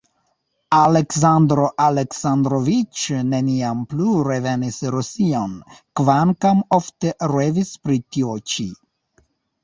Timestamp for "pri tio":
7.85-8.33